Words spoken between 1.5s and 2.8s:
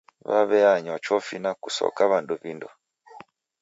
kusoka w'andu vindo.